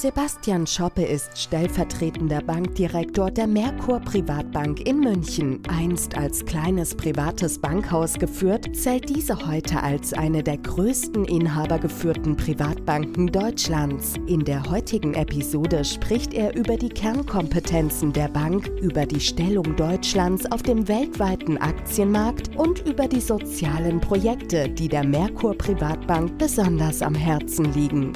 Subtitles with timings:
[0.00, 5.60] Sebastian Schoppe ist stellvertretender Bankdirektor der Merkur Privatbank in München.
[5.66, 13.26] Einst als kleines privates Bankhaus geführt, zählt diese heute als eine der größten inhabergeführten Privatbanken
[13.26, 14.14] Deutschlands.
[14.28, 20.46] In der heutigen Episode spricht er über die Kernkompetenzen der Bank, über die Stellung Deutschlands
[20.52, 27.16] auf dem weltweiten Aktienmarkt und über die sozialen Projekte, die der Merkur Privatbank besonders am
[27.16, 28.12] Herzen liegen.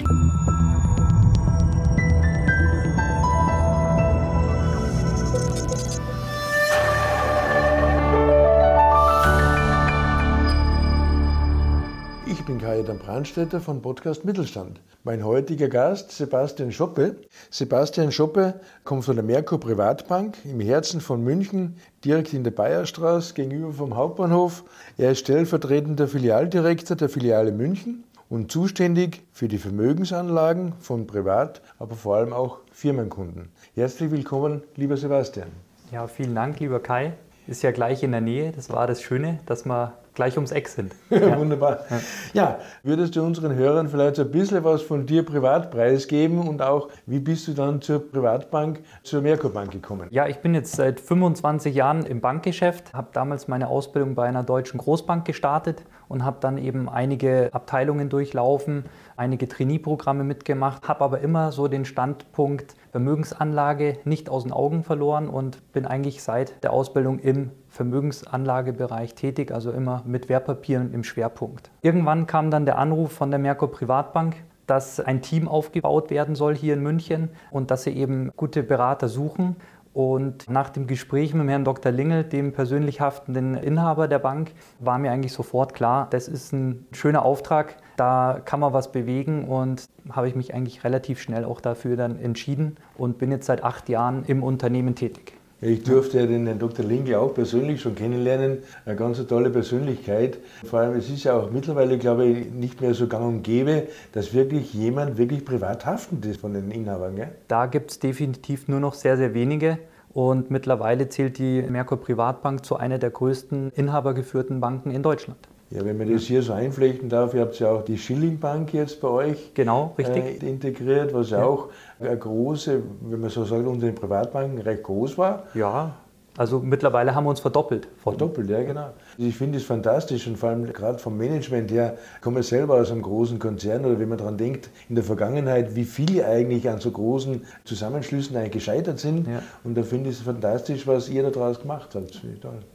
[12.72, 14.80] Kajetan Brandstätter von Podcast Mittelstand.
[15.04, 17.16] Mein heutiger Gast, Sebastian Schoppe.
[17.50, 23.34] Sebastian Schoppe kommt von der Merkur Privatbank im Herzen von München, direkt in der Bayerstraße,
[23.34, 24.64] gegenüber vom Hauptbahnhof.
[24.96, 31.94] Er ist stellvertretender Filialdirektor der Filiale München und zuständig für die Vermögensanlagen von Privat, aber
[31.94, 33.50] vor allem auch Firmenkunden.
[33.74, 35.48] Herzlich willkommen, lieber Sebastian.
[35.90, 37.12] Ja, vielen Dank, lieber Kai.
[37.46, 38.52] Ist ja gleich in der Nähe.
[38.52, 40.94] Das war das Schöne, dass wir gleich ums Eck sind.
[41.10, 41.38] Ja.
[41.38, 41.80] Wunderbar.
[41.90, 42.00] Ja.
[42.32, 42.58] ja.
[42.82, 47.18] würdest du unseren Hörern vielleicht ein bisschen was von dir privat preisgeben und auch, wie
[47.18, 50.08] bist du dann zur Privatbank, zur Merkur Bank gekommen?
[50.10, 54.42] Ja, ich bin jetzt seit 25 Jahren im Bankgeschäft, habe damals meine Ausbildung bei einer
[54.42, 58.84] deutschen Großbank gestartet und habe dann eben einige Abteilungen durchlaufen,
[59.16, 65.28] einige Trainee-Programme mitgemacht, habe aber immer so den Standpunkt Vermögensanlage nicht aus den Augen verloren
[65.28, 71.70] und bin eigentlich seit der Ausbildung im Vermögensanlagebereich tätig, also immer mit Wertpapieren im Schwerpunkt.
[71.80, 76.54] Irgendwann kam dann der Anruf von der Merkur Privatbank, dass ein Team aufgebaut werden soll
[76.54, 79.56] hier in München und dass sie eben gute Berater suchen.
[79.94, 81.92] Und nach dem Gespräch mit Herrn Dr.
[81.92, 86.86] Lingel, dem persönlich haftenden Inhaber der Bank, war mir eigentlich sofort klar, das ist ein
[86.92, 91.60] schöner Auftrag, da kann man was bewegen und habe ich mich eigentlich relativ schnell auch
[91.60, 95.34] dafür dann entschieden und bin jetzt seit acht Jahren im Unternehmen tätig.
[95.64, 96.84] Ich durfte ja den Dr.
[96.84, 98.64] Lingle auch persönlich schon kennenlernen.
[98.84, 100.38] Eine ganz tolle Persönlichkeit.
[100.64, 103.86] Vor allem, es ist ja auch mittlerweile, glaube ich, nicht mehr so gang und gäbe,
[104.10, 107.14] dass wirklich jemand wirklich privat haftend ist von den Inhabern.
[107.14, 107.28] Gell?
[107.46, 109.78] Da gibt es definitiv nur noch sehr, sehr wenige.
[110.12, 115.38] Und mittlerweile zählt die Merkur Privatbank zu einer der größten inhabergeführten Banken in Deutschland.
[115.74, 118.74] Ja, wenn man das hier so einflechten darf, ihr habt ja auch die Schilling Bank
[118.74, 120.42] jetzt bei euch genau, richtig.
[120.42, 121.68] Äh, integriert, was ja auch
[121.98, 125.44] eine große, wenn man so sagt, unter den Privatbanken recht groß war.
[125.54, 125.94] Ja,
[126.36, 127.88] also mittlerweile haben wir uns verdoppelt.
[128.02, 128.90] Verdoppelt, ja genau.
[129.18, 132.90] Ich finde es fantastisch und vor allem gerade vom Management her, ich komme selber aus
[132.90, 136.80] einem großen Konzern oder wenn man daran denkt, in der Vergangenheit, wie viele eigentlich an
[136.80, 139.26] so großen Zusammenschlüssen eigentlich gescheitert sind.
[139.26, 139.42] Ja.
[139.64, 142.22] Und da finde ich es fantastisch, was ihr daraus gemacht habt.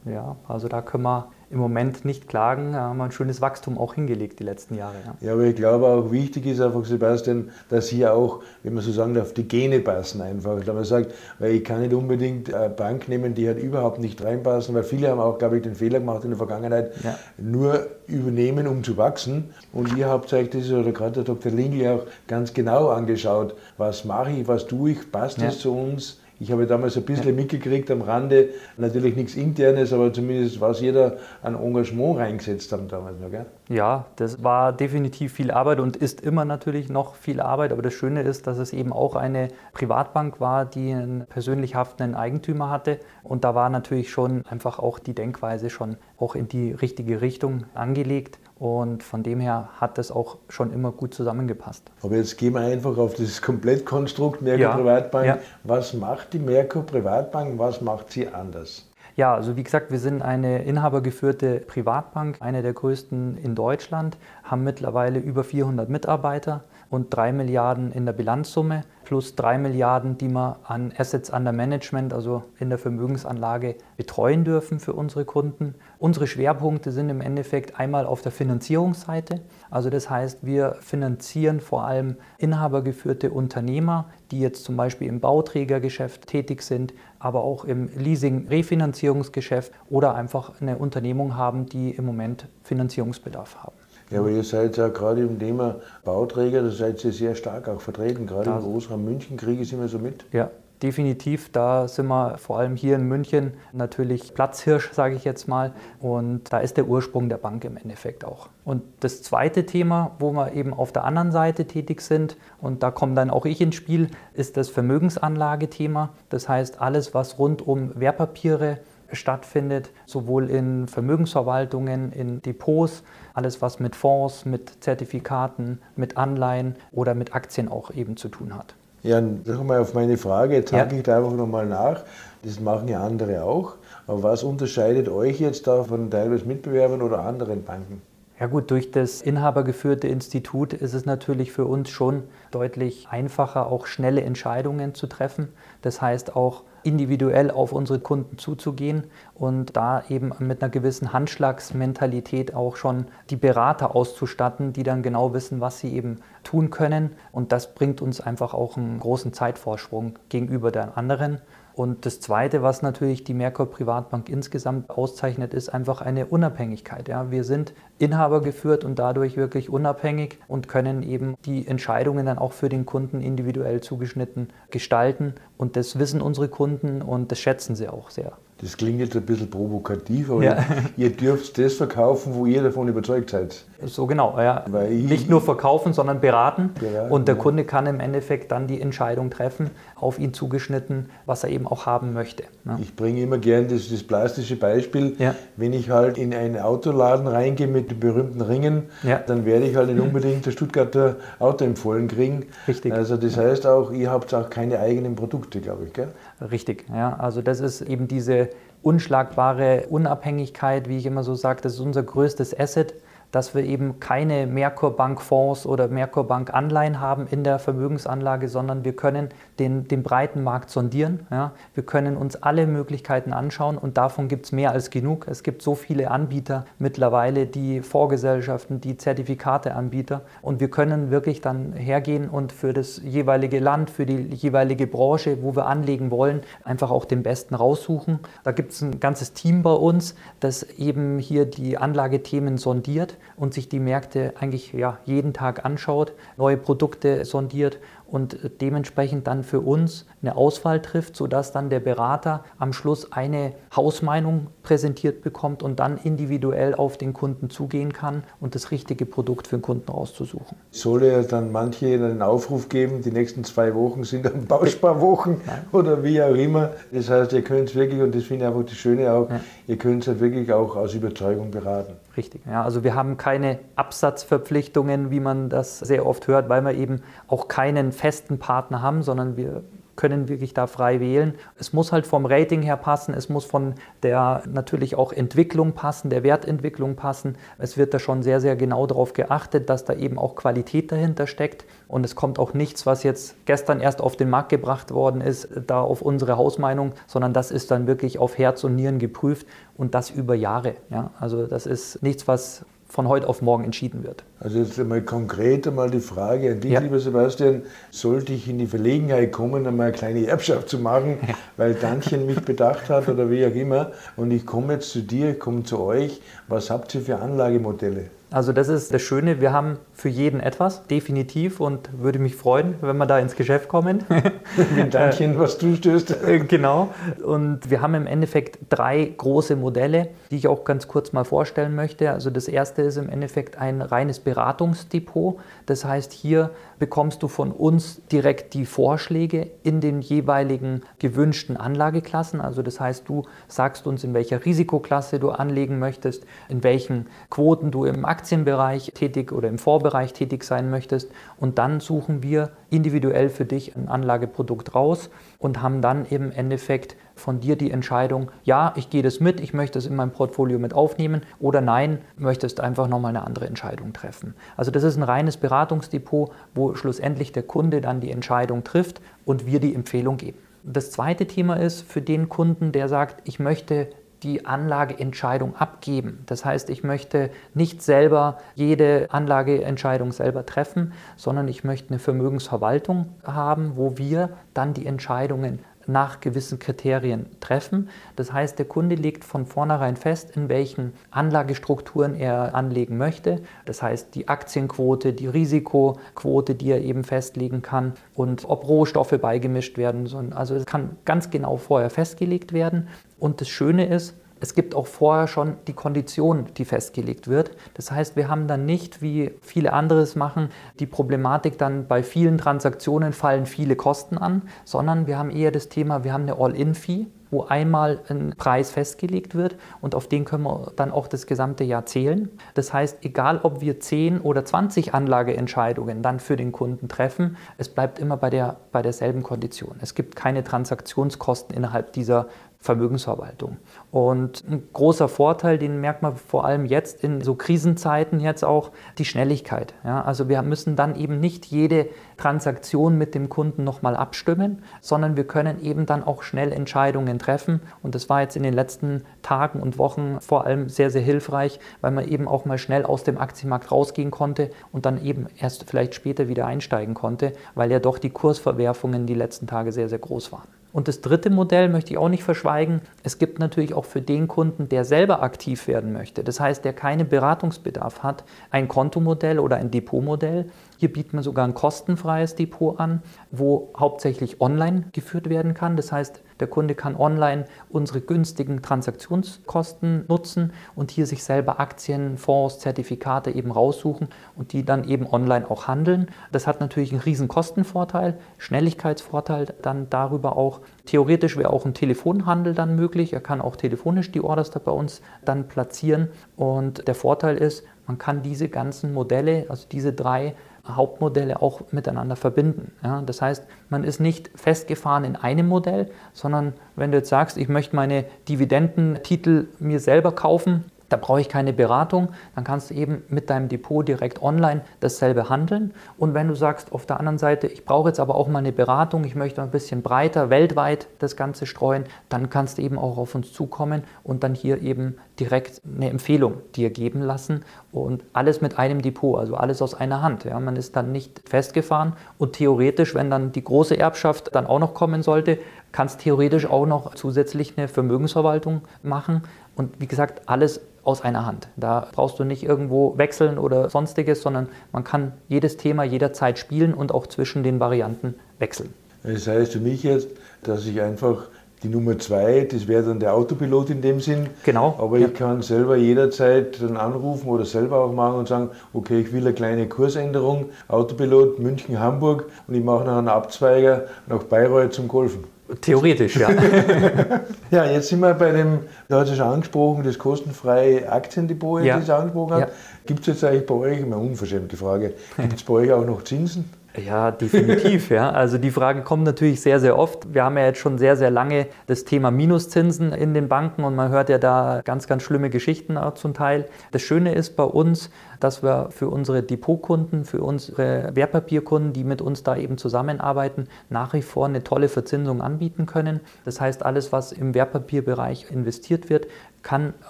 [0.04, 2.72] Ja, also da können wir im Moment nicht klagen.
[2.72, 4.96] Da haben wir ein schönes Wachstum auch hingelegt die letzten Jahre.
[5.04, 5.28] Ja.
[5.28, 8.92] ja, aber ich glaube auch wichtig ist einfach, Sebastian, dass hier auch, wenn man so
[8.92, 10.62] sagen darf, die Gene passen einfach.
[10.64, 14.22] Da man sagt, weil ich kann nicht unbedingt eine Bank nehmen, die halt überhaupt nicht
[14.22, 17.18] reinpassen, weil viele haben auch, glaube ich, den Fehler gemacht in der Vergangenheit, ja.
[17.36, 19.50] nur übernehmen, um zu wachsen.
[19.72, 21.52] Und ihr habt euch das, oder gerade der Dr.
[21.52, 26.18] Lingli auch ganz genau angeschaut, was mache ich, was tue ich, passt das zu uns?
[26.40, 31.16] Ich habe damals ein bisschen mitgekriegt am Rande, natürlich nichts Internes, aber zumindest was jeder
[31.42, 33.30] an Engagement reingesetzt haben damals noch.
[33.30, 33.46] Gell?
[33.68, 37.72] Ja, das war definitiv viel Arbeit und ist immer natürlich noch viel Arbeit.
[37.72, 42.14] Aber das Schöne ist, dass es eben auch eine Privatbank war, die einen persönlich haftenden
[42.14, 43.00] Eigentümer hatte.
[43.24, 47.64] Und da war natürlich schon einfach auch die Denkweise schon auch in die richtige Richtung
[47.74, 48.38] angelegt.
[48.58, 51.90] Und von dem her hat das auch schon immer gut zusammengepasst.
[52.02, 55.26] Aber jetzt gehen wir einfach auf das Komplettkonstrukt Merkur ja, Privatbank.
[55.26, 55.38] Ja.
[55.62, 57.58] Was macht die Merkur Privatbank?
[57.58, 58.88] Was macht sie anders?
[59.18, 64.62] Ja, also wie gesagt, wir sind eine inhabergeführte Privatbank, eine der größten in Deutschland, haben
[64.62, 70.58] mittlerweile über 400 Mitarbeiter und 3 Milliarden in der Bilanzsumme plus 3 Milliarden, die wir
[70.64, 75.76] an Assets under Management, also in der Vermögensanlage, betreuen dürfen für unsere Kunden.
[75.98, 79.40] Unsere Schwerpunkte sind im Endeffekt einmal auf der Finanzierungsseite.
[79.70, 86.26] Also das heißt, wir finanzieren vor allem inhabergeführte Unternehmer, die jetzt zum Beispiel im Bauträgergeschäft
[86.26, 93.56] tätig sind, aber auch im Leasing-Refinanzierungsgeschäft oder einfach eine Unternehmung haben, die im Moment Finanzierungsbedarf
[93.56, 93.77] haben.
[94.10, 97.80] Ja, aber ihr seid ja gerade im Thema Bauträger, da seid ihr sehr stark auch
[97.80, 98.26] vertreten.
[98.26, 100.24] Gerade im Großraum München kriege ich es immer so mit.
[100.32, 100.50] Ja,
[100.82, 101.52] definitiv.
[101.52, 105.72] Da sind wir vor allem hier in München natürlich Platzhirsch, sage ich jetzt mal.
[106.00, 108.48] Und da ist der Ursprung der Bank im Endeffekt auch.
[108.64, 112.90] Und das zweite Thema, wo wir eben auf der anderen Seite tätig sind, und da
[112.90, 116.10] komme dann auch ich ins Spiel, ist das Vermögensanlagethema.
[116.30, 118.78] Das heißt, alles, was rund um Wertpapiere
[119.12, 123.02] stattfindet, sowohl in Vermögensverwaltungen, in Depots,
[123.34, 128.54] alles was mit Fonds, mit Zertifikaten, mit Anleihen oder mit Aktien auch eben zu tun
[128.54, 128.74] hat.
[129.02, 130.86] Ja, nochmal auf meine Frage, jetzt ja.
[130.90, 132.02] ich da einfach nochmal nach.
[132.42, 133.74] Das machen ja andere auch.
[134.06, 138.02] Aber was unterscheidet euch jetzt da von teilweise Mitbewerbern oder anderen Banken?
[138.40, 142.22] Ja gut, durch das inhabergeführte Institut ist es natürlich für uns schon
[142.52, 145.48] deutlich einfacher, auch schnelle Entscheidungen zu treffen.
[145.82, 149.04] Das heißt auch individuell auf unsere Kunden zuzugehen
[149.34, 155.34] und da eben mit einer gewissen Handschlagsmentalität auch schon die Berater auszustatten, die dann genau
[155.34, 157.10] wissen, was sie eben tun können.
[157.32, 161.40] Und das bringt uns einfach auch einen großen Zeitvorsprung gegenüber den anderen.
[161.78, 167.06] Und das Zweite, was natürlich die Merkur Privatbank insgesamt auszeichnet, ist einfach eine Unabhängigkeit.
[167.06, 172.36] Ja, wir sind Inhaber geführt und dadurch wirklich unabhängig und können eben die Entscheidungen dann
[172.36, 175.34] auch für den Kunden individuell zugeschnitten gestalten.
[175.56, 178.32] Und das wissen unsere Kunden und das schätzen sie auch sehr.
[178.60, 180.64] Das klingt jetzt ein bisschen provokativ, aber ja.
[180.96, 183.64] ihr dürft das verkaufen, wo ihr davon überzeugt seid.
[183.86, 184.64] So genau, ja.
[184.88, 186.70] Nicht nur verkaufen, sondern beraten.
[186.74, 187.40] beraten und der ja.
[187.40, 191.86] Kunde kann im Endeffekt dann die Entscheidung treffen, auf ihn zugeschnitten, was er eben auch
[191.86, 192.44] haben möchte.
[192.64, 192.78] Ne?
[192.82, 195.14] Ich bringe immer gern das, das plastische Beispiel.
[195.18, 195.36] Ja.
[195.56, 198.84] Wenn ich halt in einen Autoladen reingehe mit den berühmten Ringen,
[199.26, 202.46] dann werde ich halt nicht unbedingt das Stuttgarter Auto empfohlen kriegen.
[202.66, 202.92] Richtig.
[202.92, 205.92] Also das heißt auch, ihr habt auch keine eigenen Produkte, glaube ich.
[205.92, 206.08] Gell?
[206.50, 207.16] Richtig, ja.
[207.16, 208.47] Also das ist eben diese
[208.82, 212.94] unschlagbare Unabhängigkeit, wie ich immer so sage, das ist unser größtes Asset
[213.30, 219.28] dass wir eben keine Merkur-Bank-Fonds oder Merkur-Bank-Anleihen haben in der Vermögensanlage, sondern wir können
[219.58, 221.26] den, den breiten Markt sondieren.
[221.30, 221.52] Ja.
[221.74, 225.26] Wir können uns alle Möglichkeiten anschauen und davon gibt es mehr als genug.
[225.28, 231.74] Es gibt so viele Anbieter mittlerweile, die Vorgesellschaften, die Zertifikateanbieter und wir können wirklich dann
[231.74, 236.90] hergehen und für das jeweilige Land, für die jeweilige Branche, wo wir anlegen wollen, einfach
[236.90, 238.20] auch den besten raussuchen.
[238.44, 243.54] Da gibt es ein ganzes Team bei uns, das eben hier die Anlagethemen sondiert und
[243.54, 247.78] sich die Märkte eigentlich ja, jeden Tag anschaut, neue Produkte sondiert
[248.10, 253.52] und dementsprechend dann für uns eine Auswahl trifft, sodass dann der Berater am Schluss eine
[253.74, 259.46] Hausmeinung präsentiert bekommt und dann individuell auf den Kunden zugehen kann und das richtige Produkt
[259.46, 260.56] für den Kunden rauszusuchen.
[260.70, 265.42] Soll er dann manche einen Aufruf geben, die nächsten zwei Wochen sind dann Bausparwochen
[265.72, 266.70] oder wie auch immer.
[266.90, 269.40] Das heißt, ihr könnt es wirklich, und das finde ich einfach das Schöne auch, ja.
[269.68, 271.92] Ihr könnt es halt wirklich auch aus Überzeugung beraten.
[272.16, 276.72] Richtig, ja, also wir haben keine Absatzverpflichtungen, wie man das sehr oft hört, weil wir
[276.72, 279.62] eben auch keinen festen Partner haben, sondern wir
[279.98, 281.34] können wirklich da frei wählen.
[281.58, 286.08] Es muss halt vom Rating her passen, es muss von der natürlich auch Entwicklung passen,
[286.08, 287.36] der Wertentwicklung passen.
[287.58, 291.26] Es wird da schon sehr, sehr genau darauf geachtet, dass da eben auch Qualität dahinter
[291.26, 291.64] steckt.
[291.88, 295.48] Und es kommt auch nichts, was jetzt gestern erst auf den Markt gebracht worden ist,
[295.66, 299.96] da auf unsere Hausmeinung, sondern das ist dann wirklich auf Herz und Nieren geprüft und
[299.96, 300.74] das über Jahre.
[300.90, 301.10] Ja?
[301.18, 304.24] Also das ist nichts, was von heute auf morgen entschieden wird.
[304.40, 306.80] Also jetzt einmal konkret einmal die Frage an dich, ja.
[306.80, 311.34] lieber Sebastian, sollte ich in die Verlegenheit kommen, einmal eine kleine Erbschaft zu machen, ja.
[311.56, 315.30] weil Tantchen mich bedacht hat oder wie auch immer und ich komme jetzt zu dir,
[315.32, 318.10] ich komme zu euch, was habt ihr für Anlagemodelle?
[318.30, 322.74] Also das ist das Schöne, wir haben für jeden etwas, definitiv und würde mich freuen,
[322.82, 324.04] wenn wir da ins Geschäft kommen.
[324.76, 326.16] Mit Dankeschön, was du stößt.
[326.28, 326.92] Äh, genau.
[327.24, 331.74] Und wir haben im Endeffekt drei große Modelle, die ich auch ganz kurz mal vorstellen
[331.74, 332.10] möchte.
[332.10, 335.38] Also das erste ist im Endeffekt ein reines Beratungsdepot.
[335.66, 342.40] Das heißt, hier bekommst du von uns direkt die Vorschläge in den jeweiligen gewünschten Anlageklassen.
[342.40, 347.70] Also das heißt, du sagst uns, in welcher Risikoklasse du anlegen möchtest, in welchen Quoten
[347.70, 351.08] du im Aktienbereich tätig oder im Vorbereich tätig sein möchtest.
[351.38, 355.08] Und dann suchen wir individuell für dich ein Anlageprodukt raus
[355.38, 359.54] und haben dann im Endeffekt von dir die Entscheidung, ja, ich gehe das mit, ich
[359.54, 363.92] möchte es in mein Portfolio mit aufnehmen oder nein, möchtest einfach nochmal eine andere Entscheidung
[363.92, 364.34] treffen.
[364.56, 369.46] Also das ist ein reines Beratungsdepot, wo schlussendlich der Kunde dann die Entscheidung trifft und
[369.46, 370.38] wir die Empfehlung geben.
[370.64, 373.88] Das zweite Thema ist für den Kunden, der sagt, ich möchte
[374.22, 376.22] die Anlageentscheidung abgeben.
[376.26, 383.14] Das heißt, ich möchte nicht selber jede Anlageentscheidung selber treffen, sondern ich möchte eine Vermögensverwaltung
[383.24, 387.88] haben, wo wir dann die Entscheidungen nach gewissen Kriterien treffen.
[388.14, 393.40] Das heißt, der Kunde legt von vornherein fest, in welchen Anlagestrukturen er anlegen möchte.
[393.64, 399.78] Das heißt, die Aktienquote, die Risikoquote, die er eben festlegen kann und ob Rohstoffe beigemischt
[399.78, 400.32] werden sollen.
[400.32, 402.88] Also es kann ganz genau vorher festgelegt werden.
[403.18, 407.50] Und das Schöne ist, es gibt auch vorher schon die Kondition, die festgelegt wird.
[407.74, 412.02] Das heißt, wir haben dann nicht, wie viele andere es machen, die Problematik dann bei
[412.02, 416.38] vielen Transaktionen fallen viele Kosten an, sondern wir haben eher das Thema, wir haben eine
[416.38, 421.26] All-In-Fee wo einmal ein Preis festgelegt wird und auf den können wir dann auch das
[421.26, 422.30] gesamte Jahr zählen.
[422.54, 427.68] Das heißt, egal ob wir 10 oder 20 Anlageentscheidungen dann für den Kunden treffen, es
[427.68, 429.76] bleibt immer bei, der, bei derselben Kondition.
[429.80, 432.28] Es gibt keine Transaktionskosten innerhalb dieser
[432.60, 433.56] Vermögensverwaltung.
[433.92, 438.72] Und ein großer Vorteil, den merkt man vor allem jetzt in so Krisenzeiten jetzt auch,
[438.98, 439.74] die Schnelligkeit.
[439.84, 445.16] Ja, also wir müssen dann eben nicht jede Transaktion mit dem Kunden nochmal abstimmen, sondern
[445.16, 447.60] wir können eben dann auch schnell Entscheidungen treffen.
[447.82, 451.60] Und das war jetzt in den letzten Tagen und Wochen vor allem sehr, sehr hilfreich,
[451.80, 455.70] weil man eben auch mal schnell aus dem Aktienmarkt rausgehen konnte und dann eben erst
[455.70, 460.00] vielleicht später wieder einsteigen konnte, weil ja doch die Kursverwerfungen die letzten Tage sehr, sehr
[460.00, 460.57] groß waren.
[460.72, 462.82] Und das dritte Modell möchte ich auch nicht verschweigen.
[463.02, 466.72] Es gibt natürlich auch für den Kunden, der selber aktiv werden möchte, das heißt, der
[466.72, 472.78] keinen Beratungsbedarf hat, ein Kontomodell oder ein Depotmodell, hier bieten wir sogar ein kostenfreies Depot
[472.78, 475.76] an, wo hauptsächlich online geführt werden kann.
[475.76, 482.18] Das heißt, der Kunde kann online unsere günstigen Transaktionskosten nutzen und hier sich selber Aktien,
[482.18, 486.10] Fonds, Zertifikate eben raussuchen und die dann eben online auch handeln.
[486.32, 490.60] Das hat natürlich einen riesen Kostenvorteil, Schnelligkeitsvorteil dann darüber auch.
[490.86, 493.12] Theoretisch wäre auch ein Telefonhandel dann möglich.
[493.12, 496.08] Er kann auch telefonisch die Orders da bei uns dann platzieren.
[496.36, 500.34] Und der Vorteil ist, man kann diese ganzen Modelle, also diese drei
[500.76, 502.72] Hauptmodelle auch miteinander verbinden.
[502.82, 507.36] Ja, das heißt, man ist nicht festgefahren in einem Modell, sondern wenn du jetzt sagst,
[507.36, 512.74] ich möchte meine Dividendentitel mir selber kaufen, da brauche ich keine Beratung, dann kannst du
[512.74, 515.74] eben mit deinem Depot direkt online dasselbe handeln.
[515.98, 518.52] Und wenn du sagst auf der anderen Seite, ich brauche jetzt aber auch mal eine
[518.52, 522.96] Beratung, ich möchte ein bisschen breiter weltweit das Ganze streuen, dann kannst du eben auch
[522.96, 528.40] auf uns zukommen und dann hier eben direkt eine Empfehlung dir geben lassen und alles
[528.40, 530.24] mit einem Depot, also alles aus einer Hand.
[530.24, 530.38] Ja.
[530.40, 534.74] Man ist dann nicht festgefahren und theoretisch, wenn dann die große Erbschaft dann auch noch
[534.74, 535.38] kommen sollte,
[535.72, 539.22] kannst theoretisch auch noch zusätzlich eine Vermögensverwaltung machen
[539.56, 541.48] und wie gesagt, alles aus einer Hand.
[541.56, 546.72] Da brauchst du nicht irgendwo wechseln oder sonstiges, sondern man kann jedes Thema jederzeit spielen
[546.72, 548.72] und auch zwischen den Varianten wechseln.
[549.02, 550.08] Das heißt für mich jetzt,
[550.42, 551.26] dass ich einfach
[551.62, 554.28] die Nummer zwei, das wäre dann der Autopilot in dem Sinn.
[554.44, 554.76] Genau.
[554.78, 555.08] Aber ja.
[555.08, 559.22] ich kann selber jederzeit dann anrufen oder selber auch machen und sagen, okay, ich will
[559.22, 564.88] eine kleine Kursänderung, Autopilot München, Hamburg und ich mache noch einen Abzweiger nach Bayreuth zum
[564.88, 565.24] Golfen.
[565.60, 566.30] Theoretisch, ja.
[567.50, 571.78] ja, jetzt sind wir bei dem, da hat es schon angesprochen, das kostenfreie Aktiendepot, ja.
[571.78, 572.40] das angesprochen hat.
[572.40, 572.54] Ja.
[572.84, 576.04] Gibt es jetzt eigentlich bei euch, eine unverschämte Frage, gibt es bei euch auch noch
[576.04, 576.50] Zinsen?
[576.84, 577.90] Ja, definitiv.
[577.90, 578.10] ja.
[578.10, 580.12] Also die Frage kommt natürlich sehr, sehr oft.
[580.12, 583.74] Wir haben ja jetzt schon sehr, sehr lange das Thema Minuszinsen in den Banken und
[583.74, 586.46] man hört ja da ganz, ganz schlimme Geschichten auch zum Teil.
[586.72, 592.02] Das Schöne ist bei uns, dass wir für unsere Depotkunden, für unsere Wertpapierkunden, die mit
[592.02, 596.00] uns da eben zusammenarbeiten, nach wie vor eine tolle Verzinsung anbieten können.
[596.24, 599.06] Das heißt, alles, was im Wertpapierbereich investiert wird,
[599.42, 599.74] kann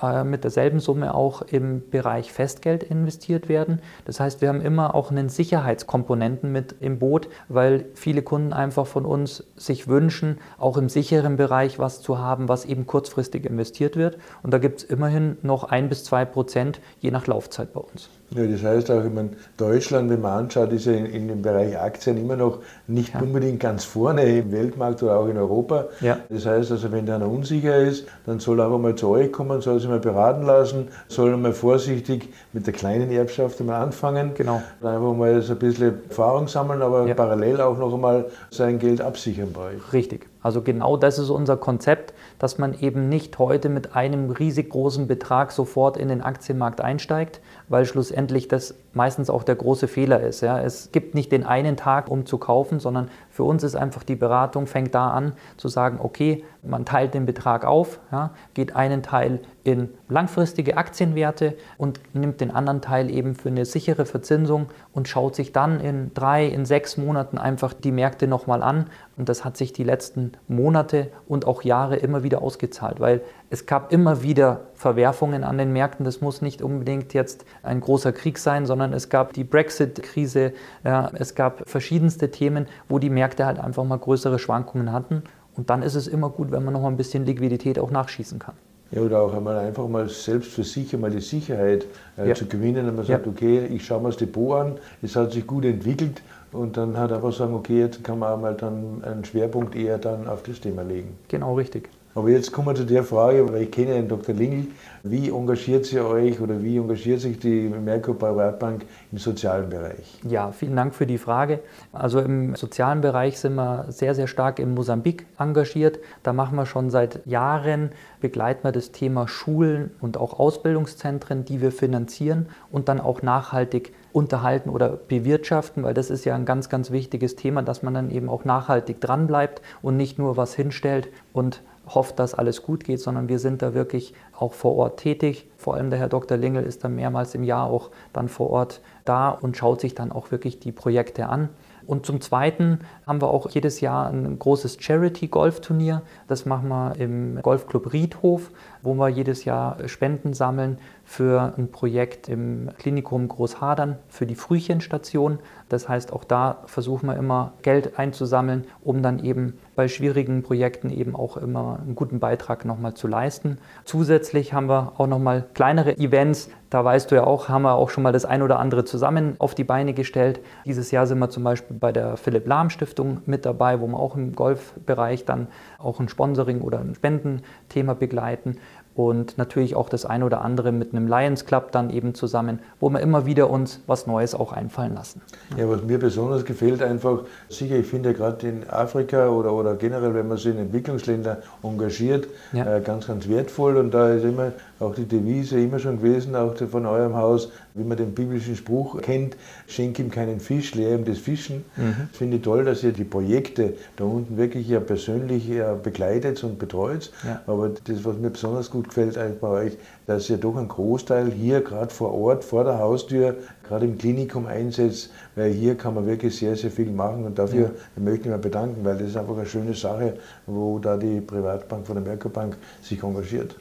[0.02, 3.80] äh, mit derselben Summe auch im Bereich Festgeld investiert werden.
[4.04, 8.86] Das heißt, wir haben immer auch einen Sicherheitskomponenten mit im Boot, weil viele Kunden einfach
[8.86, 13.96] von uns sich wünschen, auch im sicheren Bereich was zu haben, was eben kurzfristig investiert
[13.96, 14.18] wird.
[14.42, 18.08] Und da gibt es immerhin noch ein bis zwei Prozent je nach Laufzeit bei uns.
[18.30, 21.40] Ja, das heißt auch, ich meine, Deutschland, wenn man anschaut, ist ja in, in dem
[21.40, 23.20] Bereich Aktien immer noch nicht ja.
[23.20, 25.86] unbedingt ganz vorne im Weltmarkt oder auch in Europa.
[26.00, 26.18] Ja.
[26.28, 29.32] Das heißt also, wenn da einer unsicher ist, dann soll er einfach mal zu euch
[29.32, 34.32] kommen, soll sich mal beraten lassen, soll mal vorsichtig mit der kleinen Erbschaft mal anfangen.
[34.34, 34.62] Genau.
[34.82, 37.14] Dann einfach mal so ein bisschen Erfahrung sammeln, aber ja.
[37.14, 39.92] parallel auch noch einmal sein Geld absichern bei euch.
[39.94, 40.27] Richtig.
[40.42, 45.08] Also genau das ist unser Konzept, dass man eben nicht heute mit einem riesig großen
[45.08, 50.42] Betrag sofort in den Aktienmarkt einsteigt, weil schlussendlich das meistens auch der große Fehler ist.
[50.42, 50.60] Ja.
[50.60, 54.16] Es gibt nicht den einen Tag, um zu kaufen, sondern für uns ist einfach die
[54.16, 59.02] Beratung, fängt da an zu sagen, okay, man teilt den Betrag auf, ja, geht einen
[59.02, 65.08] Teil in langfristige Aktienwerte und nimmt den anderen Teil eben für eine sichere Verzinsung und
[65.08, 68.86] schaut sich dann in drei, in sechs Monaten einfach die Märkte nochmal an.
[69.16, 73.66] Und das hat sich die letzten Monate und auch Jahre immer wieder ausgezahlt, weil es
[73.66, 76.04] gab immer wieder Verwerfungen an den Märkten.
[76.04, 80.52] Das muss nicht unbedingt jetzt ein großer Krieg sein, sondern es gab die Brexit-Krise,
[80.84, 85.22] ja, es gab verschiedenste Themen, wo die Märkte halt einfach mal größere Schwankungen hatten.
[85.56, 88.38] Und dann ist es immer gut, wenn man noch mal ein bisschen Liquidität auch nachschießen
[88.38, 88.54] kann.
[88.90, 91.84] Ja, oder auch einmal einfach mal selbst für sich einmal die Sicherheit
[92.16, 92.34] äh, ja.
[92.34, 93.32] zu gewinnen, wenn man sagt, ja.
[93.32, 97.12] okay, ich schaue mir das Depot an, es hat sich gut entwickelt und dann hat
[97.12, 100.60] einfach sagen, okay, jetzt kann man auch mal dann einen Schwerpunkt eher dann auf das
[100.60, 101.16] Thema legen.
[101.28, 101.88] Genau, richtig.
[102.18, 104.34] Aber jetzt kommen wir zu der Frage, weil ich kenne den Dr.
[104.34, 104.66] Lingel,
[105.04, 110.18] wie engagiert sie euch oder wie engagiert sich die Merkur Privatbank im sozialen Bereich?
[110.26, 111.60] Ja, vielen Dank für die Frage.
[111.92, 116.00] Also im sozialen Bereich sind wir sehr, sehr stark in Mosambik engagiert.
[116.24, 121.60] Da machen wir schon seit Jahren, begleiten wir das Thema Schulen und auch Ausbildungszentren, die
[121.60, 126.68] wir finanzieren und dann auch nachhaltig unterhalten oder bewirtschaften, weil das ist ja ein ganz,
[126.68, 131.08] ganz wichtiges Thema, dass man dann eben auch nachhaltig dranbleibt und nicht nur was hinstellt
[131.32, 131.62] und
[131.94, 135.46] hofft, dass alles gut geht, sondern wir sind da wirklich auch vor Ort tätig.
[135.56, 136.36] Vor allem der Herr Dr.
[136.36, 140.10] Lingel ist dann mehrmals im Jahr auch dann vor Ort da und schaut sich dann
[140.10, 141.48] auch wirklich die Projekte an.
[141.86, 146.02] Und zum Zweiten haben wir auch jedes Jahr ein großes Charity-Golfturnier.
[146.26, 148.50] Das machen wir im Golfclub Riedhof,
[148.82, 150.78] wo wir jedes Jahr Spenden sammeln
[151.08, 155.38] für ein Projekt im Klinikum Großhadern für die Frühchenstation.
[155.70, 160.90] Das heißt, auch da versuchen wir immer Geld einzusammeln, um dann eben bei schwierigen Projekten
[160.90, 163.56] eben auch immer einen guten Beitrag nochmal zu leisten.
[163.84, 166.50] Zusätzlich haben wir auch nochmal kleinere Events.
[166.68, 169.36] Da weißt du ja auch, haben wir auch schon mal das ein oder andere zusammen
[169.38, 170.40] auf die Beine gestellt.
[170.66, 173.98] Dieses Jahr sind wir zum Beispiel bei der Philipp Lahm Stiftung mit dabei, wo wir
[173.98, 175.46] auch im Golfbereich dann
[175.78, 178.58] auch ein Sponsoring oder ein Spendenthema begleiten
[178.98, 182.90] und natürlich auch das eine oder andere mit einem Lions Club dann eben zusammen, wo
[182.90, 185.22] wir immer wieder uns was Neues auch einfallen lassen.
[185.56, 190.14] Ja, was mir besonders gefällt einfach, sicher, ich finde gerade in Afrika oder, oder generell,
[190.14, 192.78] wenn man sich in Entwicklungsländern engagiert, ja.
[192.78, 196.54] äh, ganz, ganz wertvoll und da ist immer auch die Devise immer schon gewesen, auch
[196.56, 201.04] von eurem Haus, wie man den biblischen Spruch kennt, schenk ihm keinen Fisch, lehr ihm
[201.04, 201.64] das Fischen.
[201.76, 202.08] Mhm.
[202.12, 206.58] Ich finde toll, dass ihr die Projekte da unten wirklich ja persönlich ja begleitet und
[206.58, 207.12] betreut.
[207.24, 207.42] Ja.
[207.46, 211.30] Aber das, was mir besonders gut gefällt eigentlich bei euch, dass ihr doch einen Großteil
[211.30, 213.36] hier gerade vor Ort, vor der Haustür,
[213.68, 217.72] gerade im Klinikum einsetzt, weil hier kann man wirklich sehr, sehr viel machen und dafür
[217.96, 218.02] ja.
[218.02, 220.14] möchte ich mich bedanken, weil das ist einfach eine schöne Sache,
[220.46, 223.56] wo da die Privatbank von der Merkur Bank sich engagiert.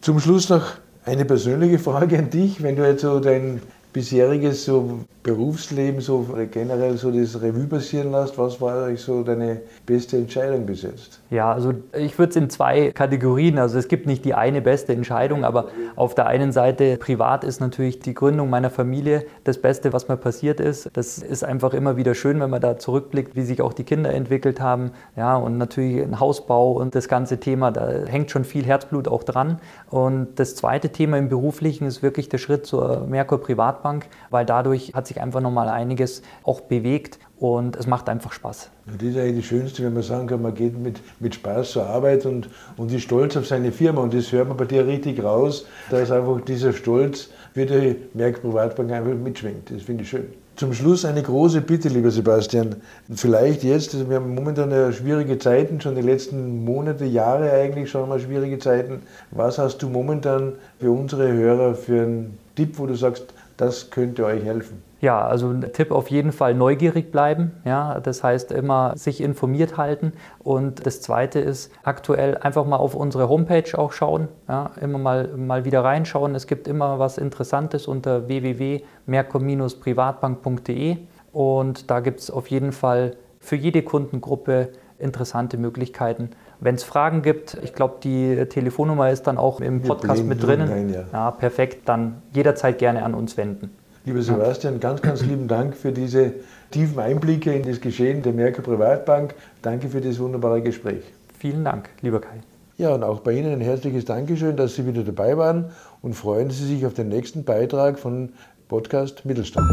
[0.00, 0.74] Zum Schluss noch
[1.04, 2.62] eine persönliche Frage an dich.
[2.62, 3.60] Wenn du jetzt so dein
[3.92, 9.60] bisheriges so Berufsleben, so generell so das Revue passieren lässt, was war eigentlich so deine
[9.86, 11.17] beste Entscheidung bis jetzt?
[11.30, 14.94] Ja, also ich würde es in zwei Kategorien, also es gibt nicht die eine beste
[14.94, 19.92] Entscheidung, aber auf der einen Seite privat ist natürlich die Gründung meiner Familie das Beste,
[19.92, 20.88] was mir passiert ist.
[20.94, 24.10] Das ist einfach immer wieder schön, wenn man da zurückblickt, wie sich auch die Kinder
[24.10, 24.92] entwickelt haben.
[25.16, 29.22] Ja, und natürlich ein Hausbau und das ganze Thema, da hängt schon viel Herzblut auch
[29.22, 29.60] dran.
[29.90, 34.94] Und das zweite Thema im Beruflichen ist wirklich der Schritt zur Merkur Privatbank, weil dadurch
[34.94, 38.70] hat sich einfach nochmal einiges auch bewegt und es macht einfach Spaß.
[38.86, 41.86] das ist eigentlich das Schönste, wenn man sagen kann, man geht mit, mit Spaß zur
[41.86, 45.22] Arbeit und, und ist stolz auf seine Firma und das hört man bei dir richtig
[45.22, 49.70] raus, da ist einfach dieser Stolz wie die Merck Privatbank einfach mitschwingt.
[49.70, 50.26] Das finde ich schön.
[50.56, 52.76] Zum Schluss eine große Bitte, lieber Sebastian.
[53.14, 57.88] Vielleicht jetzt, also wir haben momentan ja schwierige Zeiten, schon die letzten Monate, Jahre eigentlich
[57.90, 59.02] schon mal schwierige Zeiten.
[59.30, 64.24] Was hast du momentan für unsere Hörer für einen Tipp, wo du sagst, das könnte
[64.24, 64.87] euch helfen?
[65.00, 67.52] Ja, also ein Tipp auf jeden Fall neugierig bleiben.
[67.64, 70.12] Ja, das heißt immer sich informiert halten.
[70.40, 74.26] Und das Zweite ist aktuell einfach mal auf unsere Homepage auch schauen.
[74.48, 76.34] Ja, immer mal, mal wieder reinschauen.
[76.34, 80.96] Es gibt immer was Interessantes unter www.mercom-privatbank.de.
[81.32, 86.30] Und da gibt es auf jeden Fall für jede Kundengruppe interessante Möglichkeiten.
[86.58, 90.92] Wenn es Fragen gibt, ich glaube, die Telefonnummer ist dann auch im Podcast mit drinnen.
[91.12, 91.88] Ja, perfekt.
[91.88, 93.77] Dann jederzeit gerne an uns wenden.
[94.08, 96.32] Lieber Sebastian, ganz, ganz lieben Dank für diese
[96.70, 99.34] tiefen Einblicke in das Geschehen der Merkur Privatbank.
[99.60, 101.02] Danke für das wunderbare Gespräch.
[101.38, 102.40] Vielen Dank, lieber Kai.
[102.78, 105.66] Ja, und auch bei Ihnen ein herzliches Dankeschön, dass Sie wieder dabei waren
[106.00, 108.30] und freuen Sie sich auf den nächsten Beitrag von
[108.68, 109.68] Podcast Mittelstand.